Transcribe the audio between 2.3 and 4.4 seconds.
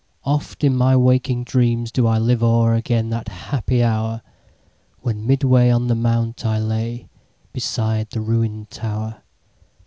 o'er again that happy hour,